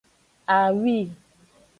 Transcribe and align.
Awi. 0.57 0.97